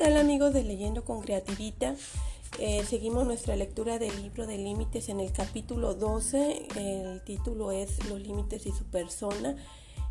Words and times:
tal 0.00 0.16
amigos 0.16 0.54
de 0.54 0.62
Leyendo 0.62 1.04
con 1.04 1.20
Creativita? 1.20 1.94
Eh, 2.58 2.82
seguimos 2.88 3.26
nuestra 3.26 3.54
lectura 3.54 3.98
del 3.98 4.22
libro 4.22 4.46
de 4.46 4.56
límites 4.56 5.10
en 5.10 5.20
el 5.20 5.30
capítulo 5.30 5.92
12. 5.92 6.68
El 6.76 7.20
título 7.20 7.70
es 7.70 8.08
Los 8.08 8.18
límites 8.18 8.64
y 8.64 8.72
su 8.72 8.84
persona. 8.84 9.56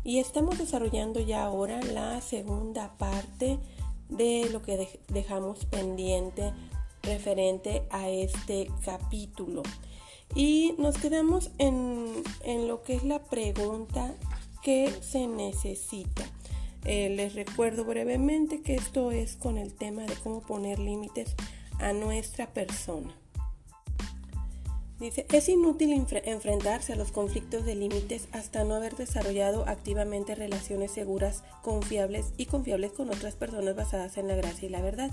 Y 0.04 0.20
estamos 0.20 0.58
desarrollando 0.58 1.18
ya 1.18 1.42
ahora 1.42 1.82
la 1.82 2.20
segunda 2.20 2.96
parte 2.98 3.58
de 4.08 4.48
lo 4.52 4.62
que 4.62 5.00
dejamos 5.08 5.64
pendiente 5.64 6.52
referente 7.02 7.82
a 7.90 8.08
este 8.08 8.70
capítulo. 8.84 9.64
Y 10.36 10.76
nos 10.78 10.98
quedamos 10.98 11.50
en, 11.58 12.22
en 12.44 12.68
lo 12.68 12.84
que 12.84 12.94
es 12.94 13.02
la 13.02 13.24
pregunta 13.24 14.14
que 14.62 14.88
se 15.02 15.26
necesita. 15.26 16.30
Eh, 16.84 17.10
les 17.10 17.34
recuerdo 17.34 17.84
brevemente 17.84 18.62
que 18.62 18.74
esto 18.74 19.10
es 19.12 19.36
con 19.36 19.58
el 19.58 19.74
tema 19.74 20.02
de 20.02 20.14
cómo 20.14 20.40
poner 20.40 20.78
límites 20.78 21.34
a 21.78 21.92
nuestra 21.92 22.46
persona. 22.52 23.14
Dice, 24.98 25.26
es 25.32 25.48
inútil 25.48 25.92
enfrentarse 26.24 26.92
a 26.92 26.96
los 26.96 27.10
conflictos 27.10 27.64
de 27.64 27.74
límites 27.74 28.28
hasta 28.32 28.64
no 28.64 28.74
haber 28.74 28.96
desarrollado 28.96 29.66
activamente 29.66 30.34
relaciones 30.34 30.90
seguras, 30.90 31.42
confiables 31.62 32.34
y 32.36 32.44
confiables 32.44 32.92
con 32.92 33.08
otras 33.08 33.34
personas 33.34 33.74
basadas 33.74 34.18
en 34.18 34.28
la 34.28 34.34
gracia 34.34 34.68
y 34.68 34.70
la 34.70 34.82
verdad. 34.82 35.10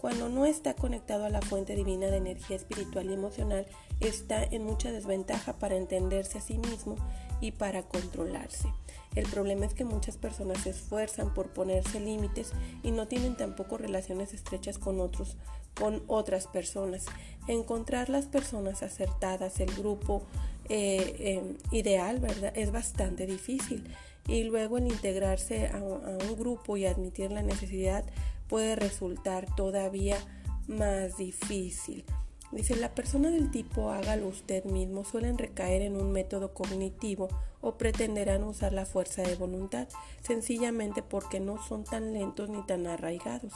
Cuando 0.00 0.28
no 0.28 0.44
está 0.44 0.74
conectado 0.74 1.24
a 1.24 1.28
la 1.28 1.40
fuente 1.40 1.76
divina 1.76 2.08
de 2.08 2.16
energía 2.16 2.56
espiritual 2.56 3.10
y 3.10 3.14
emocional, 3.14 3.66
está 4.00 4.42
en 4.42 4.64
mucha 4.64 4.90
desventaja 4.90 5.52
para 5.52 5.76
entenderse 5.76 6.38
a 6.38 6.40
sí 6.40 6.58
mismo 6.58 6.96
y 7.40 7.52
para 7.52 7.82
controlarse. 7.82 8.68
El 9.14 9.26
problema 9.26 9.66
es 9.66 9.74
que 9.74 9.84
muchas 9.84 10.16
personas 10.16 10.62
se 10.62 10.70
esfuerzan 10.70 11.32
por 11.34 11.48
ponerse 11.48 11.98
límites 11.98 12.52
y 12.82 12.90
no 12.90 13.08
tienen 13.08 13.36
tampoco 13.36 13.78
relaciones 13.78 14.34
estrechas 14.34 14.78
con 14.78 15.00
otros, 15.00 15.36
con 15.74 16.02
otras 16.06 16.46
personas. 16.46 17.06
Encontrar 17.48 18.10
las 18.10 18.26
personas 18.26 18.82
acertadas, 18.82 19.60
el 19.60 19.74
grupo 19.74 20.22
eh, 20.68 21.16
eh, 21.18 21.56
ideal, 21.72 22.20
¿verdad? 22.20 22.52
Es 22.54 22.70
bastante 22.70 23.26
difícil. 23.26 23.84
Y 24.26 24.44
luego 24.44 24.76
el 24.76 24.86
integrarse 24.86 25.68
a 25.68 25.78
un 25.78 26.36
grupo 26.38 26.76
y 26.76 26.84
admitir 26.84 27.32
la 27.32 27.42
necesidad 27.42 28.04
puede 28.46 28.76
resultar 28.76 29.46
todavía 29.56 30.18
más 30.66 31.16
difícil. 31.16 32.04
Dice, 32.50 32.76
la 32.76 32.94
persona 32.94 33.30
del 33.30 33.50
tipo 33.50 33.90
hágalo 33.90 34.26
usted 34.26 34.64
mismo 34.64 35.04
suelen 35.04 35.36
recaer 35.36 35.82
en 35.82 35.96
un 35.96 36.12
método 36.12 36.54
cognitivo 36.54 37.28
o 37.60 37.76
pretenderán 37.76 38.42
usar 38.42 38.72
la 38.72 38.86
fuerza 38.86 39.22
de 39.22 39.34
voluntad, 39.34 39.88
sencillamente 40.22 41.02
porque 41.02 41.40
no 41.40 41.62
son 41.62 41.84
tan 41.84 42.14
lentos 42.14 42.48
ni 42.48 42.64
tan 42.64 42.86
arraigados. 42.86 43.52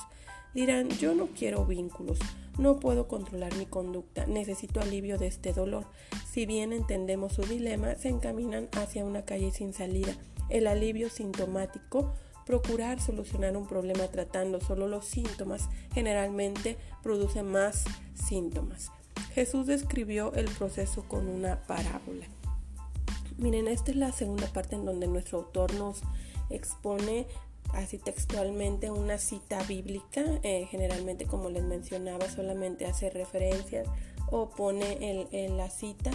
Dirán, 0.53 0.91
yo 0.91 1.15
no 1.15 1.29
quiero 1.29 1.65
vínculos, 1.65 2.19
no 2.59 2.79
puedo 2.79 3.09
controlar 3.09 3.57
mi 3.57 3.65
conducta, 3.65 4.27
necesito 4.27 4.81
alivio 4.81 5.17
de 5.17 5.29
este 5.29 5.55
dolor. 5.55 5.87
Si 6.31 6.45
bien 6.45 6.75
entendemos 6.75 7.33
su 7.33 7.43
dilema, 7.43 7.95
se 7.95 8.11
encaminan 8.11 8.69
hacia 8.73 9.07
una 9.07 9.25
calle 9.25 9.51
sin 9.53 9.73
salida. 9.73 10.15
El 10.51 10.67
alivio 10.67 11.09
sintomático 11.09 12.13
Procurar 12.47 13.01
solucionar 13.01 13.57
un 13.57 13.67
problema 13.67 14.07
tratando 14.09 14.61
solo 14.61 14.89
los 14.89 15.05
síntomas 15.05 15.69
generalmente 15.95 16.77
produce 17.03 17.43
más 17.43 17.85
síntomas. 18.15 18.91
Jesús 19.35 19.67
describió 19.67 20.33
el 20.35 20.47
proceso 20.47 21.05
con 21.09 21.29
una 21.29 21.63
parábola. 21.67 22.27
Miren, 23.39 23.69
esta 23.69 23.91
es 23.91 23.97
la 23.97 24.13
segunda 24.13 24.47
parte 24.48 24.77
en 24.77 24.85
donde 24.85 25.07
nuestro 25.07 25.39
autor 25.39 25.75
nos 25.75 26.03
expone 26.51 27.27
así 27.73 27.97
textualmente 27.98 28.91
una 28.91 29.19
cita 29.19 29.63
bíblica. 29.63 30.23
Eh, 30.42 30.67
generalmente, 30.70 31.27
como 31.27 31.48
les 31.48 31.63
mencionaba, 31.63 32.29
solamente 32.29 32.86
hace 32.86 33.09
referencias 33.09 33.89
o 34.30 34.51
pone 34.51 35.29
en 35.30 35.57
la 35.57 35.70
cita 35.70 36.11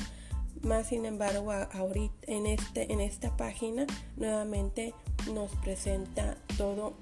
más 0.61 0.88
sin 0.88 1.05
embargo, 1.05 1.51
ahorita 1.51 2.15
en, 2.27 2.45
este, 2.45 2.91
en 2.91 2.99
esta 2.99 3.35
página 3.38 3.85
nuevamente 4.15 4.94
nos 5.33 5.51
presenta 5.57 6.38
todo 6.57 6.93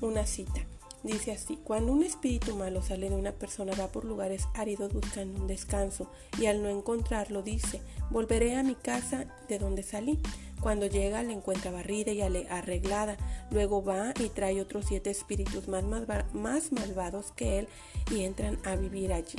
una 0.00 0.26
cita. 0.26 0.60
Dice 1.04 1.30
así, 1.30 1.58
cuando 1.62 1.92
un 1.92 2.02
espíritu 2.02 2.56
malo 2.56 2.82
sale 2.82 3.08
de 3.08 3.14
una 3.14 3.30
persona 3.30 3.72
va 3.78 3.86
por 3.88 4.04
lugares 4.04 4.48
áridos 4.54 4.92
buscando 4.92 5.40
un 5.40 5.46
descanso 5.46 6.10
y 6.40 6.46
al 6.46 6.60
no 6.60 6.68
encontrarlo 6.68 7.42
dice, 7.42 7.80
volveré 8.10 8.56
a 8.56 8.64
mi 8.64 8.74
casa 8.74 9.26
de 9.48 9.58
donde 9.58 9.84
salí. 9.84 10.18
Cuando 10.60 10.86
llega 10.86 11.22
la 11.22 11.32
encuentra 11.32 11.70
barrida 11.70 12.10
y 12.10 12.20
arreglada, 12.20 13.16
luego 13.52 13.84
va 13.84 14.12
y 14.18 14.28
trae 14.28 14.60
otros 14.60 14.86
siete 14.88 15.10
espíritus 15.10 15.68
más, 15.68 15.84
más 16.32 16.72
malvados 16.72 17.30
que 17.30 17.60
él 17.60 17.68
y 18.10 18.24
entran 18.24 18.58
a 18.64 18.74
vivir 18.74 19.12
allí. 19.12 19.36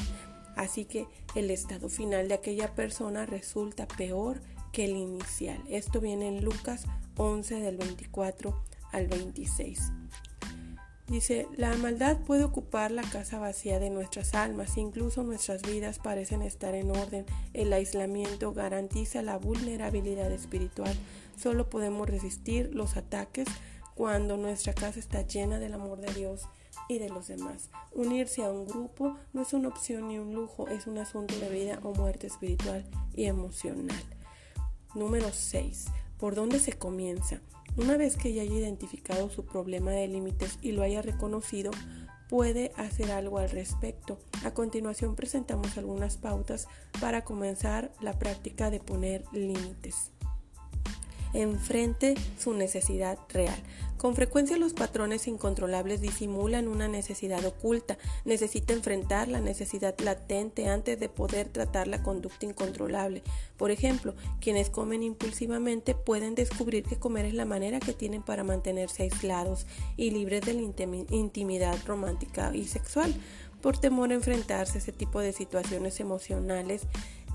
Así 0.56 0.86
que 0.86 1.08
el 1.36 1.52
estado 1.52 1.90
final 1.90 2.30
de 2.30 2.36
aquella 2.36 2.74
persona 2.74 3.26
resulta 3.26 3.86
peor 3.86 4.40
que 4.72 4.86
el 4.86 4.96
inicial. 4.96 5.62
Esto 5.70 6.02
viene 6.02 6.28
en 6.28 6.44
Lucas 6.44 6.86
11 7.18 7.60
del 7.60 7.78
24 7.78 8.64
al 8.92 9.08
26. 9.08 9.92
Dice, 11.10 11.48
la 11.58 11.76
maldad 11.76 12.20
puede 12.20 12.44
ocupar 12.44 12.92
la 12.92 13.02
casa 13.02 13.40
vacía 13.40 13.80
de 13.80 13.90
nuestras 13.90 14.36
almas, 14.36 14.78
incluso 14.78 15.24
nuestras 15.24 15.64
vidas 15.64 15.98
parecen 15.98 16.44
estar 16.44 16.76
en 16.76 16.92
orden. 16.92 17.26
El 17.54 17.74
aislamiento 17.74 18.54
garantiza 18.54 19.24
la 19.24 19.38
vulnerabilidad 19.38 20.32
espiritual. 20.32 20.96
Solo 21.36 21.68
podemos 21.68 22.08
resistir 22.08 22.76
los 22.76 22.96
ataques 22.96 23.48
cuando 23.96 24.38
nuestra 24.38 24.74
casa 24.74 25.00
está 25.00 25.24
llena 25.24 25.58
del 25.58 25.74
amor 25.74 26.00
de 26.00 26.14
Dios 26.14 26.44
y 26.88 27.00
de 27.00 27.10
los 27.10 27.28
demás. 27.28 27.72
Unirse 27.92 28.44
a 28.44 28.52
un 28.52 28.68
grupo 28.68 29.18
no 29.34 29.42
es 29.42 29.54
una 29.54 29.70
opción 29.70 30.10
ni 30.10 30.20
un 30.20 30.36
lujo, 30.36 30.68
es 30.68 30.86
un 30.86 31.00
asunto 31.00 31.38
de 31.40 31.50
vida 31.50 31.80
o 31.82 31.92
muerte 31.94 32.28
espiritual 32.28 32.86
y 33.16 33.26
emocional. 33.26 34.19
Número 34.96 35.32
6. 35.32 35.86
¿Por 36.18 36.36
dónde 36.36 36.60
se 36.60 36.74
comienza? 36.74 37.42
Una 37.78 37.98
vez 37.98 38.18
que 38.18 38.34
ya 38.34 38.42
haya 38.42 38.56
identificado 38.56 39.30
su 39.30 39.46
problema 39.46 39.92
de 39.92 40.08
límites 40.08 40.60
y 40.62 40.72
lo 40.72 40.82
haya 40.82 41.02
reconocido, 41.02 41.72
puede 42.28 42.72
hacer 42.76 43.12
algo 43.12 43.40
al 43.40 43.50
respecto. 43.50 44.20
A 44.44 44.54
continuación 44.54 45.16
presentamos 45.16 45.78
algunas 45.78 46.18
pautas 46.18 46.68
para 47.00 47.24
comenzar 47.24 47.92
la 48.02 48.18
práctica 48.20 48.70
de 48.70 48.80
poner 48.80 49.24
límites 49.32 50.12
enfrente 51.34 52.16
su 52.38 52.54
necesidad 52.54 53.18
real. 53.30 53.62
Con 54.00 54.16
frecuencia 54.16 54.58
los 54.58 54.72
patrones 54.74 55.28
incontrolables 55.28 56.00
disimulan 56.00 56.70
una 56.70 56.88
necesidad 56.88 57.44
oculta. 57.44 57.98
Necesita 58.24 58.74
enfrentar 58.74 59.28
la 59.28 59.42
necesidad 59.42 59.94
latente 60.00 60.70
antes 60.70 60.98
de 60.98 61.10
poder 61.10 61.50
tratar 61.50 61.90
la 61.90 62.02
conducta 62.02 62.46
incontrolable. 62.46 63.24
Por 63.58 63.72
ejemplo, 63.72 64.16
quienes 64.40 64.70
comen 64.70 65.04
impulsivamente 65.04 65.96
pueden 65.96 66.34
descubrir 66.34 66.84
que 66.86 66.98
comer 66.98 67.26
es 67.26 67.34
la 67.34 67.44
manera 67.44 67.82
que 67.82 67.92
tienen 67.92 68.24
para 68.24 68.46
mantenerse 68.46 69.04
aislados 69.04 69.68
y 69.98 70.12
libres 70.12 70.46
de 70.46 70.54
la 70.54 70.62
intimidad 71.12 71.78
romántica 71.86 72.56
y 72.56 72.68
sexual. 72.68 73.14
Por 73.62 73.78
temor 73.78 74.12
a 74.12 74.16
enfrentarse 74.16 74.78
a 74.78 74.82
ese 74.82 74.94
tipo 74.94 75.20
de 75.20 75.34
situaciones 75.34 76.00
emocionales, 76.00 76.84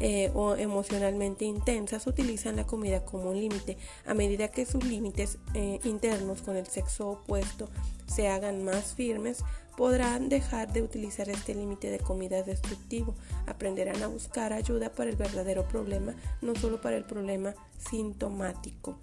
eh, 0.00 0.30
o 0.34 0.56
emocionalmente 0.56 1.44
intensas 1.44 2.06
utilizan 2.06 2.56
la 2.56 2.66
comida 2.66 3.04
como 3.04 3.30
un 3.30 3.40
límite. 3.40 3.76
A 4.06 4.14
medida 4.14 4.48
que 4.48 4.66
sus 4.66 4.84
límites 4.84 5.38
eh, 5.54 5.80
internos 5.84 6.42
con 6.42 6.56
el 6.56 6.66
sexo 6.66 7.10
opuesto 7.10 7.68
se 8.06 8.28
hagan 8.28 8.64
más 8.64 8.94
firmes, 8.94 9.44
podrán 9.76 10.28
dejar 10.28 10.72
de 10.72 10.82
utilizar 10.82 11.28
este 11.28 11.54
límite 11.54 11.90
de 11.90 11.98
comida 11.98 12.42
destructivo. 12.42 13.14
Aprenderán 13.46 14.02
a 14.02 14.08
buscar 14.08 14.52
ayuda 14.52 14.90
para 14.90 15.10
el 15.10 15.16
verdadero 15.16 15.66
problema, 15.66 16.14
no 16.42 16.54
solo 16.54 16.80
para 16.80 16.96
el 16.96 17.04
problema 17.04 17.54
sintomático. 17.90 18.96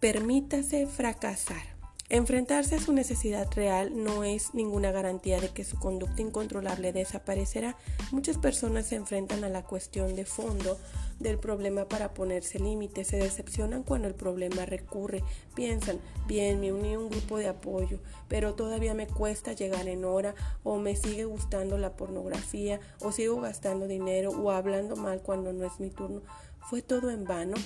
Permítase 0.00 0.86
fracasar. 0.86 1.73
Enfrentarse 2.10 2.74
a 2.74 2.80
su 2.80 2.92
necesidad 2.92 3.50
real 3.54 4.04
no 4.04 4.24
es 4.24 4.52
ninguna 4.52 4.92
garantía 4.92 5.40
de 5.40 5.48
que 5.48 5.64
su 5.64 5.78
conducta 5.78 6.20
incontrolable 6.20 6.92
desaparecerá. 6.92 7.78
Muchas 8.12 8.36
personas 8.36 8.86
se 8.86 8.96
enfrentan 8.96 9.42
a 9.42 9.48
la 9.48 9.62
cuestión 9.62 10.14
de 10.14 10.26
fondo 10.26 10.78
del 11.18 11.38
problema 11.38 11.86
para 11.86 12.12
ponerse 12.12 12.58
límites, 12.58 13.08
se 13.08 13.16
decepcionan 13.16 13.84
cuando 13.84 14.06
el 14.06 14.14
problema 14.14 14.66
recurre, 14.66 15.22
piensan, 15.54 15.98
bien, 16.26 16.60
me 16.60 16.72
uní 16.74 16.92
a 16.92 16.98
un 16.98 17.08
grupo 17.08 17.38
de 17.38 17.48
apoyo, 17.48 18.00
pero 18.28 18.54
todavía 18.54 18.92
me 18.92 19.06
cuesta 19.06 19.54
llegar 19.54 19.88
en 19.88 20.04
hora 20.04 20.34
o 20.62 20.76
me 20.76 20.96
sigue 20.96 21.24
gustando 21.24 21.78
la 21.78 21.96
pornografía 21.96 22.80
o 23.00 23.12
sigo 23.12 23.40
gastando 23.40 23.86
dinero 23.86 24.30
o 24.30 24.50
hablando 24.50 24.94
mal 24.96 25.22
cuando 25.22 25.54
no 25.54 25.64
es 25.64 25.80
mi 25.80 25.88
turno. 25.88 26.20
¿Fue 26.68 26.82
todo 26.82 27.10
en 27.10 27.24
vano? 27.24 27.56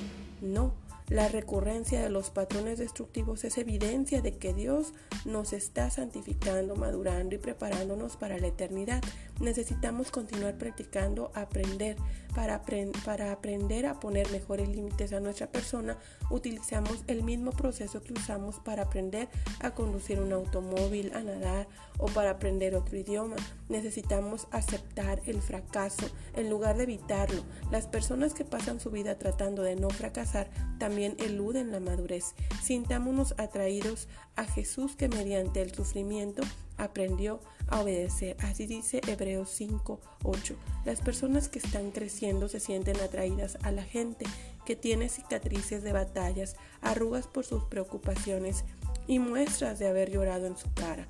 No 0.41 0.73
la 1.09 1.29
recurrencia 1.29 2.03
de 2.03 2.11
los 2.11 2.31
patrones 2.31 2.79
destructivos 2.79 3.45
es 3.45 3.57
evidencia 3.57 4.21
de 4.21 4.37
que 4.37 4.53
Dios 4.53 4.93
nos 5.25 5.53
está 5.53 5.91
santificando, 5.91 6.77
madurando 6.77 7.35
y 7.35 7.39
preparándonos 7.39 8.17
para 8.17 8.39
la 8.39 8.49
eternidad. 8.49 9.03
Necesitamos 9.41 10.11
continuar 10.11 10.59
practicando, 10.59 11.31
aprender 11.35 11.97
Para, 13.05 13.33
aprender 13.33 13.87
a 13.87 13.99
poner 13.99 14.31
mejores 14.31 14.69
límites 14.69 15.13
a 15.13 15.19
nuestra 15.19 15.51
persona, 15.51 15.99
utilizamos 16.31 17.03
el 17.09 17.25
mismo 17.25 17.51
proceso 17.51 18.01
que 18.05 18.13
usamos 18.13 18.61
para 18.61 18.85
aprender 18.85 19.29
a 19.59 19.73
conducir 19.73 20.21
un 20.21 20.33
automóvil, 20.33 21.11
a 21.17 21.21
nadar 21.21 21.67
o 21.99 22.07
para 22.07 22.31
aprender 22.31 22.77
otro 22.77 22.97
idioma. 22.97 23.35
Necesitamos 23.69 24.47
aceptar 24.53 25.21
el 25.27 25.43
fracaso 25.43 26.07
en 26.37 26.49
lugar 26.49 26.77
de 26.77 26.85
evitarlo. 26.85 27.43
Las 27.73 27.89
personas 27.89 28.35
que 28.35 28.45
pasan 28.45 28.79
su 28.79 28.93
vida 28.93 29.19
tratando 29.19 29.65
de 29.65 29.75
no 29.75 29.91
fracasar 29.91 30.49
también 30.79 31.17
eluden 31.19 31.73
la 31.73 31.81
madurez. 31.81 32.37
Sintámonos 32.63 33.35
atraídos 33.37 34.07
a 34.37 34.45
Jesús 34.45 34.95
que 34.95 35.09
mediante 35.09 35.61
el 35.61 35.75
sufrimiento 35.75 36.45
aprendió 36.79 37.41
a 37.67 37.81
obedecer. 37.81 38.37
Así 38.41 38.67
dice 38.67 39.01
Hebreos 39.07 39.51
5, 39.51 40.01
8. 40.25 40.57
Las 40.85 41.01
personas 41.01 41.49
que 41.49 41.59
están 41.59 41.91
creciendo 41.91 42.49
se 42.49 42.61
sienten 42.61 42.99
atraídas 43.01 43.59
a 43.63 43.71
la 43.71 43.83
gente 43.83 44.25
que 44.65 44.77
tiene 44.77 45.09
cicatrices 45.09 45.83
de 45.83 45.93
batallas, 45.93 46.57
arrugas 46.81 47.27
por 47.27 47.45
sus 47.45 47.65
preocupaciones 47.65 48.65
y 49.07 49.19
muestras 49.19 49.79
de 49.79 49.89
haber 49.89 50.11
llorado 50.11 50.47
en 50.47 50.57
su 50.57 50.73
cara. 50.75 51.07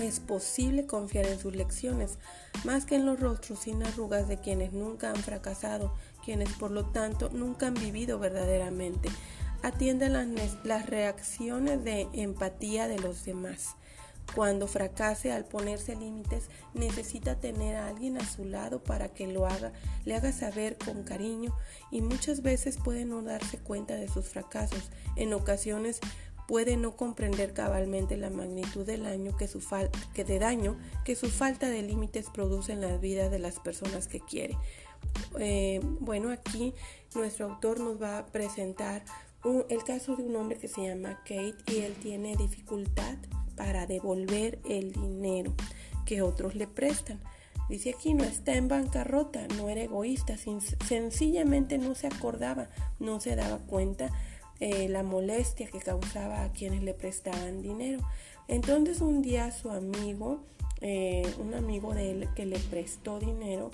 Es 0.00 0.18
posible 0.18 0.86
confiar 0.86 1.26
en 1.26 1.38
sus 1.38 1.54
lecciones, 1.54 2.18
más 2.64 2.84
que 2.84 2.96
en 2.96 3.06
los 3.06 3.20
rostros 3.20 3.60
sin 3.60 3.82
arrugas 3.82 4.26
de 4.26 4.40
quienes 4.40 4.72
nunca 4.72 5.10
han 5.10 5.16
fracasado, 5.16 5.94
quienes 6.24 6.52
por 6.54 6.72
lo 6.72 6.86
tanto 6.86 7.30
nunca 7.30 7.68
han 7.68 7.74
vivido 7.74 8.18
verdaderamente. 8.18 9.08
Atiende 9.62 10.08
las, 10.08 10.26
las 10.64 10.86
reacciones 10.86 11.84
de 11.84 12.08
empatía 12.12 12.88
de 12.88 12.98
los 12.98 13.24
demás. 13.24 13.76
Cuando 14.34 14.66
fracase 14.66 15.30
al 15.30 15.44
ponerse 15.44 15.94
límites, 15.94 16.48
necesita 16.72 17.38
tener 17.38 17.76
a 17.76 17.88
alguien 17.88 18.18
a 18.18 18.26
su 18.26 18.44
lado 18.44 18.82
para 18.82 19.08
que 19.08 19.28
lo 19.28 19.46
haga, 19.46 19.72
le 20.04 20.14
haga 20.16 20.32
saber 20.32 20.76
con 20.76 21.04
cariño 21.04 21.56
y 21.90 22.00
muchas 22.00 22.42
veces 22.42 22.78
puede 22.82 23.04
no 23.04 23.22
darse 23.22 23.58
cuenta 23.58 23.94
de 23.94 24.08
sus 24.08 24.28
fracasos. 24.28 24.90
En 25.14 25.32
ocasiones 25.34 26.00
puede 26.48 26.76
no 26.76 26.96
comprender 26.96 27.52
cabalmente 27.52 28.16
la 28.16 28.30
magnitud 28.30 28.84
del 28.84 29.04
daño 29.04 29.36
que 29.36 29.48
su, 29.48 29.62
que 30.14 30.24
de 30.24 30.38
daño 30.38 30.78
que 31.04 31.16
su 31.16 31.30
falta 31.30 31.68
de 31.68 31.82
límites 31.82 32.28
produce 32.30 32.72
en 32.72 32.80
la 32.80 32.96
vida 32.96 33.30
de 33.30 33.38
las 33.38 33.60
personas 33.60 34.08
que 34.08 34.20
quiere. 34.20 34.58
Eh, 35.38 35.80
bueno, 36.00 36.30
aquí 36.30 36.74
nuestro 37.14 37.46
autor 37.46 37.80
nos 37.80 38.00
va 38.00 38.18
a 38.18 38.26
presentar 38.26 39.04
el 39.68 39.84
caso 39.84 40.16
de 40.16 40.22
un 40.22 40.36
hombre 40.36 40.58
que 40.58 40.68
se 40.68 40.86
llama 40.86 41.18
Kate 41.20 41.56
y 41.66 41.80
él 41.80 41.94
tiene 41.94 42.34
dificultad 42.36 43.16
para 43.56 43.86
devolver 43.86 44.58
el 44.68 44.92
dinero 44.92 45.54
que 46.04 46.22
otros 46.22 46.54
le 46.54 46.66
prestan. 46.66 47.20
Dice 47.68 47.90
aquí, 47.90 48.12
no 48.12 48.24
está 48.24 48.54
en 48.54 48.68
bancarrota, 48.68 49.46
no 49.56 49.70
era 49.70 49.82
egoísta, 49.82 50.36
sencillamente 50.36 51.78
no 51.78 51.94
se 51.94 52.06
acordaba, 52.08 52.68
no 53.00 53.20
se 53.20 53.36
daba 53.36 53.58
cuenta 53.58 54.10
eh, 54.60 54.88
la 54.88 55.02
molestia 55.02 55.66
que 55.66 55.78
causaba 55.78 56.44
a 56.44 56.52
quienes 56.52 56.82
le 56.82 56.92
prestaban 56.92 57.62
dinero. 57.62 58.06
Entonces 58.48 59.00
un 59.00 59.22
día 59.22 59.50
su 59.50 59.70
amigo, 59.70 60.44
eh, 60.82 61.26
un 61.38 61.54
amigo 61.54 61.94
de 61.94 62.10
él 62.10 62.28
que 62.36 62.44
le 62.44 62.58
prestó 62.58 63.18
dinero, 63.18 63.70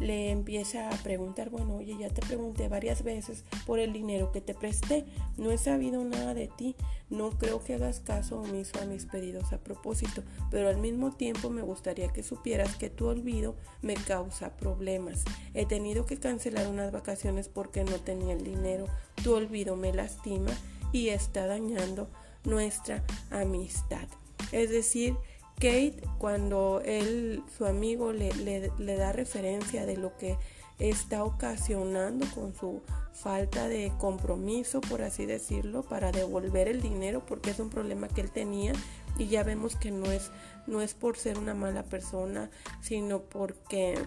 le 0.00 0.30
empieza 0.30 0.88
a 0.88 0.96
preguntar, 1.02 1.50
bueno, 1.50 1.76
oye, 1.76 1.96
ya 1.98 2.08
te 2.08 2.22
pregunté 2.22 2.68
varias 2.68 3.04
veces 3.04 3.44
por 3.66 3.78
el 3.78 3.92
dinero 3.92 4.32
que 4.32 4.40
te 4.40 4.54
presté, 4.54 5.04
no 5.36 5.50
he 5.50 5.58
sabido 5.58 6.02
nada 6.04 6.34
de 6.34 6.48
ti, 6.48 6.74
no 7.10 7.30
creo 7.30 7.62
que 7.62 7.74
hagas 7.74 8.00
caso 8.00 8.40
omiso 8.40 8.80
a 8.80 8.86
mis 8.86 9.04
pedidos 9.04 9.52
a 9.52 9.58
propósito, 9.58 10.22
pero 10.50 10.68
al 10.68 10.78
mismo 10.78 11.12
tiempo 11.12 11.50
me 11.50 11.62
gustaría 11.62 12.08
que 12.08 12.22
supieras 12.22 12.76
que 12.76 12.88
tu 12.88 13.06
olvido 13.06 13.54
me 13.82 13.94
causa 13.94 14.56
problemas. 14.56 15.24
He 15.52 15.66
tenido 15.66 16.06
que 16.06 16.18
cancelar 16.18 16.66
unas 16.66 16.92
vacaciones 16.92 17.48
porque 17.48 17.84
no 17.84 17.98
tenía 17.98 18.32
el 18.32 18.42
dinero, 18.42 18.86
tu 19.22 19.34
olvido 19.34 19.76
me 19.76 19.92
lastima 19.92 20.50
y 20.92 21.08
está 21.08 21.46
dañando 21.46 22.08
nuestra 22.44 23.04
amistad. 23.30 24.08
Es 24.52 24.70
decir, 24.70 25.14
Kate, 25.60 26.00
cuando 26.16 26.80
él, 26.86 27.44
su 27.56 27.66
amigo, 27.66 28.14
le, 28.14 28.32
le, 28.32 28.96
da 28.96 29.12
referencia 29.12 29.84
de 29.84 29.98
lo 29.98 30.16
que 30.16 30.38
está 30.78 31.22
ocasionando 31.22 32.26
con 32.34 32.54
su 32.54 32.80
falta 33.12 33.68
de 33.68 33.92
compromiso, 33.98 34.80
por 34.80 35.02
así 35.02 35.26
decirlo, 35.26 35.82
para 35.82 36.12
devolver 36.12 36.66
el 36.66 36.80
dinero, 36.80 37.26
porque 37.26 37.50
es 37.50 37.60
un 37.60 37.68
problema 37.68 38.08
que 38.08 38.22
él 38.22 38.30
tenía 38.30 38.72
y 39.18 39.26
ya 39.26 39.42
vemos 39.42 39.76
que 39.76 39.90
no 39.90 40.10
es, 40.10 40.30
no 40.66 40.80
es 40.80 40.94
por 40.94 41.18
ser 41.18 41.38
una 41.38 41.52
mala 41.52 41.82
persona, 41.82 42.50
sino 42.80 43.20
porque 43.20 43.98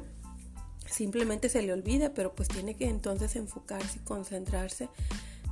simplemente 0.87 1.49
se 1.49 1.61
le 1.61 1.71
olvida, 1.71 2.15
pero 2.15 2.33
pues 2.33 2.47
tiene 2.47 2.73
que 2.73 2.89
entonces 2.89 3.35
enfocarse 3.35 3.99
y 3.99 4.05
concentrarse 4.05 4.89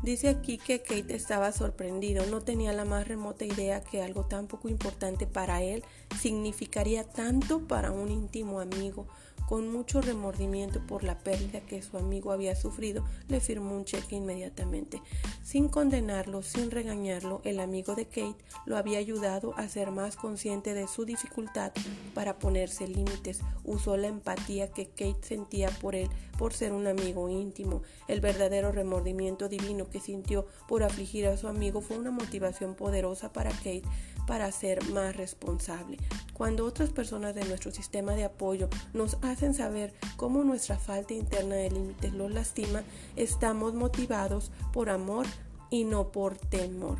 Dice 0.04 0.30
aquí 0.30 0.58
que 0.58 0.82
Kate 0.82 1.16
estaba 1.16 1.52
sorprendido, 1.52 2.26
no 2.26 2.42
tenía 2.42 2.74
la 2.74 2.86
más 2.86 3.08
remota 3.08 3.46
idea 3.46 3.82
que 3.82 4.02
algo 4.02 4.26
tan 4.26 4.48
poco 4.48 4.68
importante 4.68 5.28
para 5.28 5.62
él 5.62 5.84
significaría 6.20 7.04
tanto 7.04 7.68
para 7.68 7.92
un 7.92 8.10
íntimo 8.10 8.60
amigo. 8.60 9.08
Con 9.48 9.70
mucho 9.70 10.02
remordimiento 10.02 10.80
por 10.88 11.04
la 11.04 11.20
pérdida 11.20 11.60
que 11.62 11.82
su 11.82 11.98
amigo 11.98 12.32
había 12.32 12.56
sufrido, 12.56 13.04
le 13.28 13.40
firmó 13.40 13.76
un 13.76 13.86
cheque 13.86 14.16
inmediatamente. 14.16 15.02
Sin 15.44 15.68
condenarlo, 15.68 16.42
sin 16.42 16.72
regañarlo, 16.72 17.42
el 17.44 17.60
amigo 17.60 17.96
de 17.96 18.06
Kate 18.06 18.36
lo 18.66 18.78
había 18.78 19.00
ayudado 19.00 19.54
a 19.58 19.68
ser 19.68 19.92
más 19.92 20.16
consciente 20.16 20.74
de 20.74 20.88
su 20.88 21.06
dificultad 21.06 21.72
para 22.14 22.40
ponerse 22.40 22.88
límites. 22.88 23.42
Usó 23.64 23.98
la 23.98 24.08
empatía 24.08 24.72
que 24.72 24.88
Kate 24.88 25.22
sentía 25.22 25.70
por 25.70 25.96
él 25.96 26.10
por 26.38 26.54
ser 26.54 26.72
un 26.72 26.88
amigo 26.88 27.30
íntimo. 27.30 27.84
El 28.08 28.22
verdadero 28.22 28.72
remordimiento 28.72 29.50
divino 29.50 29.90
que 29.90 30.00
sintió 30.00 30.48
por 30.68 30.84
afligir 30.84 31.28
a 31.28 31.38
su 31.38 31.48
amigo 31.48 31.82
fue 31.82 31.98
una 31.98 32.12
motivación 32.12 32.76
poderosa 32.76 33.32
para 33.32 33.52
Kate 33.52 33.84
para 34.32 34.50
ser 34.54 34.90
más 34.92 35.18
responsable. 35.18 35.98
Cuando 36.34 36.66
otras 36.66 36.90
personas 36.90 37.36
de 37.36 37.44
nuestro 37.44 37.70
sistema 37.70 38.14
de 38.14 38.24
apoyo 38.24 38.70
nos 38.94 39.18
hacen 39.24 39.54
saber 39.54 39.94
cómo 40.16 40.46
nuestra 40.46 40.78
falta 40.78 41.14
interna 41.14 41.56
de 41.56 41.70
límites 41.70 42.14
los 42.14 42.32
lastima, 42.32 42.82
estamos 43.18 43.74
motivados 43.74 44.54
por 44.72 44.90
amor 44.90 45.26
y 45.70 45.84
no 45.84 46.14
por 46.14 46.38
temor. 46.38 47.00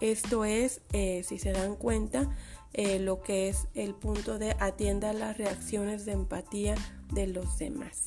Esto 0.00 0.44
es, 0.44 0.80
eh, 0.92 1.24
si 1.26 1.40
se 1.40 1.50
dan 1.50 1.74
cuenta, 1.74 2.30
eh, 2.72 3.00
lo 3.00 3.20
que 3.20 3.48
es 3.48 3.66
el 3.74 3.92
punto 3.92 4.38
de 4.38 4.54
atienda 4.60 5.12
las 5.12 5.38
reacciones 5.38 6.04
de 6.04 6.12
empatía 6.12 6.76
de 7.12 7.26
los 7.26 7.58
demás. 7.58 8.02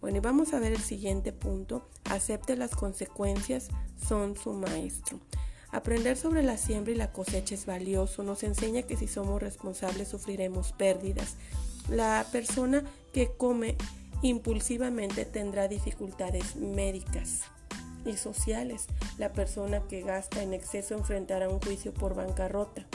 Bueno, 0.00 0.16
y 0.16 0.20
vamos 0.20 0.54
a 0.54 0.60
ver 0.60 0.72
el 0.72 0.80
siguiente 0.80 1.34
punto. 1.34 1.86
Acepte 2.04 2.56
las 2.56 2.74
consecuencias, 2.74 3.68
son 4.08 4.34
su 4.34 4.54
maestro. 4.54 5.20
Aprender 5.70 6.16
sobre 6.16 6.42
la 6.42 6.56
siembra 6.56 6.92
y 6.92 6.96
la 6.96 7.12
cosecha 7.12 7.54
es 7.54 7.66
valioso, 7.66 8.22
nos 8.22 8.42
enseña 8.42 8.82
que 8.82 8.96
si 8.96 9.06
somos 9.06 9.42
responsables 9.42 10.08
sufriremos 10.08 10.72
pérdidas. 10.72 11.36
La 11.90 12.26
persona 12.32 12.84
que 13.12 13.30
come 13.36 13.76
impulsivamente 14.22 15.24
tendrá 15.24 15.68
dificultades 15.68 16.56
médicas 16.56 17.42
y 18.06 18.16
sociales. 18.16 18.86
La 19.18 19.32
persona 19.32 19.82
que 19.88 20.00
gasta 20.00 20.42
en 20.42 20.54
exceso 20.54 20.94
enfrentará 20.94 21.48
un 21.48 21.60
juicio 21.60 21.92
por 21.92 22.14
bancarrota. 22.14 22.86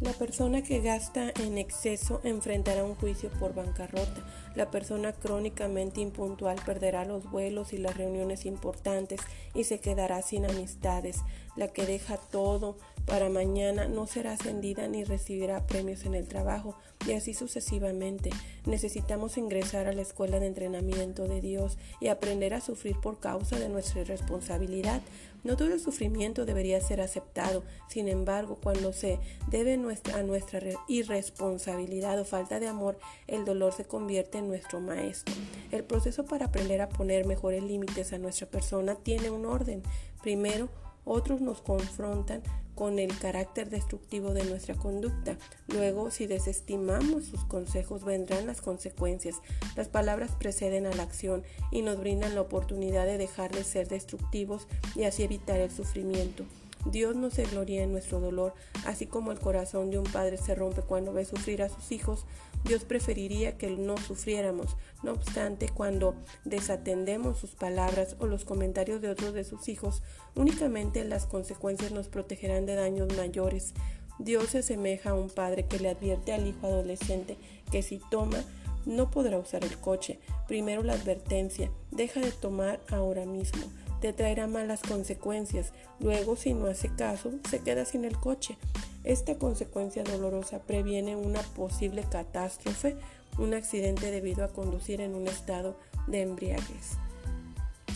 La 0.00 0.12
persona 0.12 0.62
que 0.62 0.80
gasta 0.80 1.30
en 1.42 1.58
exceso 1.58 2.20
enfrentará 2.24 2.84
un 2.84 2.94
juicio 2.94 3.28
por 3.38 3.54
bancarrota. 3.54 4.24
La 4.54 4.70
persona 4.70 5.12
crónicamente 5.12 6.00
impuntual 6.00 6.56
perderá 6.66 7.04
los 7.04 7.30
vuelos 7.30 7.72
y 7.72 7.78
las 7.78 7.96
reuniones 7.96 8.46
importantes 8.46 9.20
y 9.54 9.64
se 9.64 9.80
quedará 9.80 10.22
sin 10.22 10.44
amistades. 10.44 11.18
La 11.56 11.68
que 11.68 11.86
deja 11.86 12.16
todo 12.16 12.76
para 13.06 13.28
mañana 13.28 13.86
no 13.86 14.06
será 14.06 14.32
ascendida 14.32 14.86
ni 14.88 15.04
recibirá 15.04 15.66
premios 15.66 16.04
en 16.04 16.14
el 16.14 16.28
trabajo 16.28 16.76
y 17.06 17.12
así 17.12 17.34
sucesivamente. 17.34 18.30
Necesitamos 18.66 19.36
ingresar 19.36 19.86
a 19.86 19.92
la 19.92 20.02
escuela 20.02 20.38
de 20.38 20.46
entrenamiento 20.46 21.26
de 21.26 21.40
Dios 21.40 21.78
y 22.00 22.08
aprender 22.08 22.54
a 22.54 22.60
sufrir 22.60 22.96
por 23.00 23.18
causa 23.18 23.58
de 23.58 23.68
nuestra 23.68 24.02
irresponsabilidad. 24.02 25.02
No 25.42 25.56
todo 25.56 25.72
el 25.72 25.80
sufrimiento 25.80 26.44
debería 26.44 26.80
ser 26.82 27.00
aceptado, 27.00 27.64
sin 27.88 28.08
embargo, 28.08 28.58
cuando 28.62 28.92
se 28.92 29.18
debe 29.48 29.74
a 29.74 30.22
nuestra 30.22 30.60
irresponsabilidad 30.86 32.20
o 32.20 32.26
falta 32.26 32.60
de 32.60 32.68
amor, 32.68 32.98
el 33.26 33.46
dolor 33.46 33.72
se 33.72 33.86
convierte 33.86 34.36
nuestro 34.42 34.80
maestro. 34.80 35.34
El 35.70 35.84
proceso 35.84 36.24
para 36.24 36.46
aprender 36.46 36.80
a 36.80 36.88
poner 36.88 37.26
mejores 37.26 37.62
límites 37.62 38.12
a 38.12 38.18
nuestra 38.18 38.46
persona 38.46 38.96
tiene 38.96 39.30
un 39.30 39.46
orden. 39.46 39.82
Primero, 40.22 40.68
otros 41.04 41.40
nos 41.40 41.62
confrontan 41.62 42.42
con 42.74 42.98
el 42.98 43.16
carácter 43.18 43.68
destructivo 43.68 44.32
de 44.32 44.44
nuestra 44.44 44.74
conducta. 44.74 45.36
Luego, 45.68 46.10
si 46.10 46.26
desestimamos 46.26 47.26
sus 47.26 47.44
consejos, 47.44 48.04
vendrán 48.04 48.46
las 48.46 48.62
consecuencias. 48.62 49.36
Las 49.76 49.88
palabras 49.88 50.30
preceden 50.38 50.86
a 50.86 50.94
la 50.94 51.02
acción 51.02 51.42
y 51.70 51.82
nos 51.82 51.98
brindan 51.98 52.34
la 52.34 52.40
oportunidad 52.40 53.04
de 53.06 53.18
dejar 53.18 53.50
de 53.50 53.64
ser 53.64 53.88
destructivos 53.88 54.66
y 54.94 55.04
así 55.04 55.24
evitar 55.24 55.60
el 55.60 55.70
sufrimiento. 55.70 56.44
Dios 56.86 57.14
no 57.14 57.28
se 57.28 57.44
gloria 57.44 57.82
en 57.82 57.92
nuestro 57.92 58.20
dolor, 58.20 58.54
así 58.86 59.06
como 59.06 59.32
el 59.32 59.38
corazón 59.38 59.90
de 59.90 59.98
un 59.98 60.04
padre 60.04 60.38
se 60.38 60.54
rompe 60.54 60.80
cuando 60.80 61.12
ve 61.12 61.26
sufrir 61.26 61.62
a 61.62 61.68
sus 61.68 61.92
hijos. 61.92 62.24
Dios 62.64 62.84
preferiría 62.84 63.56
que 63.56 63.70
no 63.70 63.96
sufriéramos. 63.96 64.76
No 65.02 65.12
obstante, 65.12 65.68
cuando 65.68 66.14
desatendemos 66.44 67.38
sus 67.38 67.50
palabras 67.50 68.16
o 68.18 68.26
los 68.26 68.44
comentarios 68.44 69.00
de 69.00 69.08
otros 69.08 69.34
de 69.34 69.44
sus 69.44 69.68
hijos, 69.68 70.02
únicamente 70.34 71.04
las 71.04 71.26
consecuencias 71.26 71.92
nos 71.92 72.08
protegerán 72.08 72.66
de 72.66 72.74
daños 72.74 73.16
mayores. 73.16 73.74
Dios 74.18 74.50
se 74.50 74.58
asemeja 74.58 75.10
a 75.10 75.14
un 75.14 75.30
padre 75.30 75.66
que 75.66 75.78
le 75.78 75.88
advierte 75.88 76.32
al 76.32 76.46
hijo 76.46 76.66
adolescente 76.66 77.38
que 77.70 77.82
si 77.82 78.00
toma 78.10 78.44
no 78.86 79.10
podrá 79.10 79.38
usar 79.38 79.64
el 79.64 79.78
coche. 79.78 80.18
Primero 80.46 80.82
la 80.82 80.94
advertencia, 80.94 81.70
deja 81.90 82.20
de 82.20 82.32
tomar 82.32 82.80
ahora 82.90 83.24
mismo, 83.24 83.62
te 84.00 84.12
traerá 84.12 84.46
malas 84.46 84.80
consecuencias. 84.80 85.72
Luego, 86.00 86.36
si 86.36 86.54
no 86.54 86.66
hace 86.66 86.88
caso, 86.94 87.32
se 87.48 87.60
queda 87.60 87.84
sin 87.84 88.04
el 88.04 88.16
coche. 88.16 88.56
Esta 89.04 89.38
consecuencia 89.38 90.04
dolorosa 90.04 90.60
previene 90.60 91.16
una 91.16 91.40
posible 91.40 92.04
catástrofe, 92.10 92.96
un 93.38 93.54
accidente 93.54 94.10
debido 94.10 94.44
a 94.44 94.48
conducir 94.48 95.00
en 95.00 95.14
un 95.14 95.26
estado 95.26 95.76
de 96.06 96.22
embriaguez. 96.22 96.98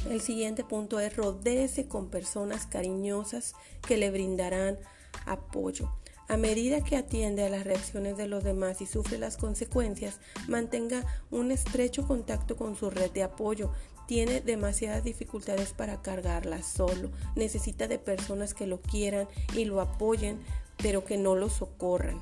El 0.09 0.21
siguiente 0.21 0.65
punto 0.65 1.01
es 1.01 1.17
rodéese 1.17 1.89
con 1.89 2.09
personas 2.09 2.67
cariñosas 2.67 3.55
que 3.87 3.97
le 3.97 4.11
brindarán 4.11 4.79
apoyo. 5.27 5.91
A 6.27 6.39
medida 6.39 6.83
que 6.83 6.97
atiende 6.97 7.45
a 7.45 7.51
las 7.51 7.65
reacciones 7.65 8.17
de 8.17 8.27
los 8.27 8.45
demás 8.45 8.81
y 8.81 8.87
sufre 8.87 9.19
las 9.19 9.37
consecuencias, 9.37 10.21
mantenga 10.49 11.05
un 11.31 11.51
estrecho 11.51 12.07
contacto 12.07 12.57
con 12.57 12.77
su 12.77 12.89
red 12.89 13.11
de 13.11 13.23
apoyo. 13.23 13.71
Tiene 14.07 14.41
demasiadas 14.41 15.05
dificultades 15.05 15.73
para 15.73 16.01
cargarla 16.01 16.63
solo. 16.63 17.11
Necesita 17.37 17.89
de 17.89 17.99
personas 17.99 18.55
que 18.55 18.67
lo 18.67 18.81
quieran 18.81 19.29
y 19.55 19.67
lo 19.67 19.83
apoyen, 19.83 20.41
pero 20.85 21.03
que 21.03 21.17
no 21.17 21.35
lo 21.35 21.49
socorran. 21.49 22.21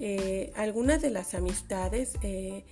Eh, 0.00 0.52
algunas 0.56 1.00
de 1.00 1.10
las 1.10 1.32
amistades 1.32 2.14
eh, 2.22 2.64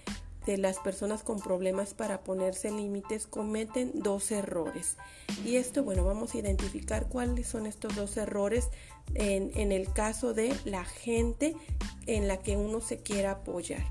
de 0.47 0.59
las 0.59 0.79
personas 0.79 1.23
con 1.23 1.39
problemas 1.39 1.95
para 1.95 2.25
ponerse 2.25 2.73
límites 2.73 3.29
cometen 3.29 3.93
dos 3.95 4.33
errores. 4.33 4.97
Y 5.45 5.55
esto, 5.55 5.85
bueno, 5.85 6.05
vamos 6.05 6.35
a 6.35 6.39
identificar 6.39 7.07
cuáles 7.07 7.47
son 7.47 7.67
estos 7.67 7.95
dos 7.95 8.17
errores 8.17 8.69
en, 9.15 9.71
el 9.71 9.93
caso 9.93 10.35
de 10.35 10.53
la 10.65 10.85
gente 10.85 11.55
en 12.09 12.27
la 12.27 12.39
que 12.39 12.57
uno 12.57 12.81
se 12.81 12.99
quiera 12.99 13.31
apoyar. 13.31 13.85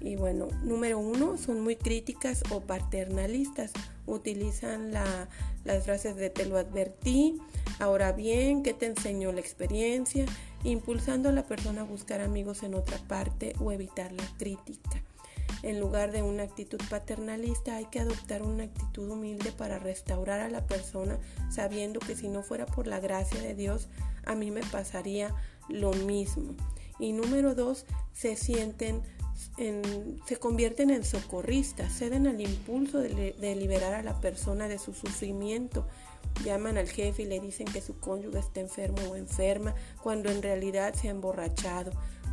Y 0.00 0.16
bueno, 0.16 0.48
número 0.62 0.98
uno, 0.98 1.36
son 1.36 1.60
muy 1.60 1.76
críticas 1.76 2.42
o 2.48 2.62
paternalistas. 2.62 3.72
Utilizan 4.06 4.92
la, 4.92 5.28
las 5.64 5.84
frases 5.84 6.16
de 6.16 6.30
te 6.30 6.46
lo 6.46 6.56
advertí, 6.56 7.38
ahora 7.78 8.12
bien, 8.12 8.62
¿qué 8.62 8.74
te 8.74 8.86
enseñó 8.86 9.32
la 9.32 9.40
experiencia? 9.40 10.26
Impulsando 10.64 11.28
a 11.28 11.32
la 11.32 11.44
persona 11.44 11.82
a 11.82 11.84
buscar 11.84 12.20
amigos 12.20 12.62
en 12.62 12.74
otra 12.74 12.98
parte 12.98 13.54
o 13.60 13.72
evitar 13.72 14.12
la 14.12 14.24
crítica. 14.38 15.02
En 15.62 15.78
lugar 15.78 16.10
de 16.10 16.22
una 16.22 16.42
actitud 16.42 16.80
paternalista 16.90 17.76
hay 17.76 17.84
que 17.86 18.00
adoptar 18.00 18.42
una 18.42 18.64
actitud 18.64 19.08
humilde 19.08 19.52
para 19.52 19.78
restaurar 19.78 20.40
a 20.40 20.48
la 20.48 20.66
persona 20.66 21.18
sabiendo 21.50 22.00
que 22.00 22.16
si 22.16 22.28
no 22.28 22.42
fuera 22.42 22.66
por 22.66 22.86
la 22.86 22.98
gracia 22.98 23.40
de 23.40 23.54
Dios 23.54 23.88
a 24.24 24.34
mí 24.34 24.50
me 24.50 24.62
pasaría 24.62 25.34
lo 25.68 25.92
mismo. 25.92 26.54
Y 26.98 27.12
número 27.12 27.54
dos, 27.54 27.86
se 28.12 28.36
sienten 28.36 29.02
se 30.26 30.36
convierten 30.36 30.90
en 30.90 31.04
socorristas, 31.04 31.92
ceden 31.92 32.26
al 32.26 32.40
impulso 32.40 32.98
de, 32.98 33.34
de, 33.38 33.56
liberar 33.56 33.92
a 33.92 34.02
la 34.02 34.20
persona 34.20 34.68
de 34.68 34.78
su 34.78 34.94
sufrimiento. 34.94 35.86
Llaman 36.44 36.78
al 36.78 36.88
jefe 36.88 37.22
y 37.22 37.26
le 37.26 37.40
dicen 37.40 37.66
que 37.66 37.80
su 37.80 37.98
cónyuge 37.98 38.38
está 38.38 38.60
enfermo 38.60 39.02
o 39.10 39.16
enferma, 39.16 39.74
cuando 40.02 40.30
en 40.30 40.42
realidad 40.42 40.94
se 40.94 41.08
ha 41.08 41.10
emborrachado 41.12 41.92